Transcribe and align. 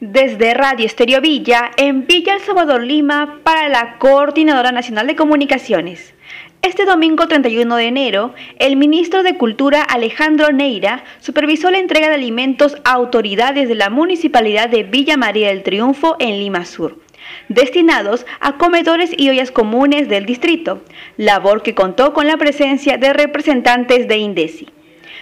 Desde 0.00 0.54
Radio 0.54 0.86
Estéreo 0.86 1.20
Villa, 1.20 1.72
en 1.76 2.06
Villa 2.06 2.34
El 2.34 2.40
Salvador 2.42 2.84
Lima, 2.84 3.40
para 3.42 3.68
la 3.68 3.98
Coordinadora 3.98 4.70
Nacional 4.70 5.08
de 5.08 5.16
Comunicaciones. 5.16 6.14
Este 6.62 6.84
domingo 6.84 7.26
31 7.26 7.74
de 7.74 7.86
enero, 7.86 8.32
el 8.60 8.76
ministro 8.76 9.24
de 9.24 9.36
Cultura 9.36 9.82
Alejandro 9.82 10.52
Neira 10.52 11.02
supervisó 11.18 11.72
la 11.72 11.78
entrega 11.78 12.06
de 12.06 12.14
alimentos 12.14 12.76
a 12.84 12.92
autoridades 12.92 13.68
de 13.68 13.74
la 13.74 13.90
Municipalidad 13.90 14.68
de 14.68 14.84
Villa 14.84 15.16
María 15.16 15.48
del 15.48 15.64
Triunfo 15.64 16.14
en 16.20 16.38
Lima 16.38 16.64
Sur, 16.64 17.00
destinados 17.48 18.24
a 18.38 18.56
comedores 18.56 19.10
y 19.16 19.30
ollas 19.30 19.50
comunes 19.50 20.08
del 20.08 20.26
distrito, 20.26 20.80
labor 21.16 21.64
que 21.64 21.74
contó 21.74 22.12
con 22.12 22.28
la 22.28 22.36
presencia 22.36 22.98
de 22.98 23.12
representantes 23.12 24.06
de 24.06 24.18
INDECI. 24.18 24.77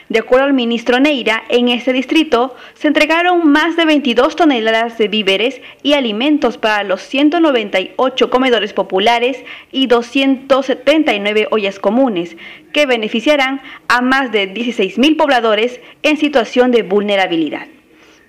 De 0.09 0.21
acuerdo 0.21 0.45
al 0.45 0.53
ministro 0.53 1.01
Neira, 1.01 1.43
en 1.49 1.69
este 1.69 1.93
distrito 1.93 2.55
se 2.75 2.87
entregaron 2.87 3.51
más 3.51 3.77
de 3.77 3.85
22 3.87 4.37
toneladas 4.37 4.99
de 4.99 5.09
víveres 5.09 5.61
y 5.83 5.95
alimentos 5.95 6.59
para 6.59 6.85
los 6.85 7.03
198 7.03 8.31
comedores 8.31 8.73
populares 8.73 9.45
y 9.73 9.89
279 9.89 11.49
ollas 11.51 11.81
comunes, 11.81 12.37
que 12.73 12.87
beneficiarán 12.87 13.61
a 13.89 14.01
más 14.01 14.31
de 14.31 14.55
16.000 14.55 15.17
pobladores 15.17 15.81
en 16.05 16.17
situación 16.19 16.71
de 16.71 16.83
vulnerabilidad. 16.83 17.67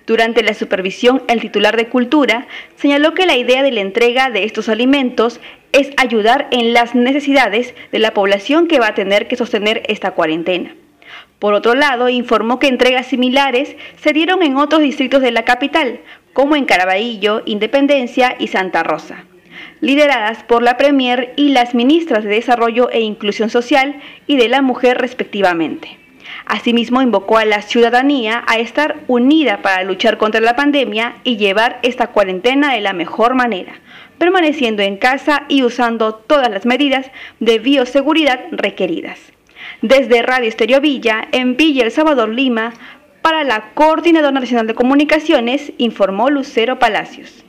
Durante 0.04 0.42
la 0.42 0.54
supervisión, 0.54 1.22
el 1.28 1.40
titular 1.40 1.76
de 1.76 1.88
Cultura 1.88 2.48
señaló 2.74 3.14
que 3.14 3.26
la 3.26 3.36
idea 3.36 3.62
de 3.62 3.70
la 3.70 3.82
entrega 3.82 4.30
de 4.30 4.42
estos 4.42 4.68
alimentos 4.68 5.38
es 5.70 5.92
ayudar 5.96 6.48
en 6.50 6.72
las 6.72 6.96
necesidades 6.96 7.72
de 7.92 7.98
la 8.00 8.14
población 8.14 8.66
que 8.66 8.80
va 8.80 8.88
a 8.88 8.94
tener 8.94 9.28
que 9.28 9.36
sostener 9.36 9.82
esta 9.86 10.12
cuarentena. 10.12 10.74
Por 11.38 11.54
otro 11.54 11.74
lado, 11.74 12.08
informó 12.08 12.58
que 12.58 12.66
entregas 12.66 13.06
similares 13.06 13.76
se 13.96 14.12
dieron 14.12 14.42
en 14.42 14.56
otros 14.56 14.80
distritos 14.80 15.22
de 15.22 15.30
la 15.30 15.44
capital, 15.44 16.00
como 16.32 16.56
en 16.56 16.64
Caraballo, 16.64 17.42
Independencia 17.46 18.34
y 18.38 18.48
Santa 18.48 18.82
Rosa, 18.82 19.24
lideradas 19.80 20.42
por 20.42 20.62
la 20.62 20.76
Premier 20.76 21.32
y 21.36 21.50
las 21.50 21.74
ministras 21.74 22.24
de 22.24 22.30
Desarrollo 22.30 22.90
e 22.90 23.00
Inclusión 23.00 23.50
Social 23.50 24.00
y 24.26 24.36
de 24.36 24.48
la 24.48 24.62
Mujer 24.62 24.98
respectivamente. 24.98 25.98
Asimismo, 26.44 27.02
invocó 27.02 27.38
a 27.38 27.44
la 27.44 27.62
ciudadanía 27.62 28.42
a 28.46 28.58
estar 28.58 28.96
unida 29.06 29.62
para 29.62 29.84
luchar 29.84 30.18
contra 30.18 30.40
la 30.40 30.56
pandemia 30.56 31.16
y 31.22 31.36
llevar 31.36 31.78
esta 31.82 32.08
cuarentena 32.08 32.72
de 32.72 32.80
la 32.80 32.92
mejor 32.92 33.34
manera, 33.34 33.80
permaneciendo 34.18 34.82
en 34.82 34.96
casa 34.96 35.44
y 35.48 35.62
usando 35.62 36.14
todas 36.14 36.50
las 36.50 36.66
medidas 36.66 37.10
de 37.38 37.58
bioseguridad 37.58 38.40
requeridas 38.50 39.18
desde 39.82 40.22
Radio 40.22 40.48
Estéreo 40.48 40.80
Villa, 40.80 41.28
en 41.32 41.56
Villa 41.56 41.84
El 41.84 41.90
Salvador, 41.90 42.28
Lima, 42.28 42.72
para 43.22 43.44
la 43.44 43.74
Coordinadora 43.74 44.32
Nacional 44.32 44.66
de 44.66 44.74
Comunicaciones, 44.74 45.72
informó 45.78 46.30
Lucero 46.30 46.78
Palacios. 46.78 47.44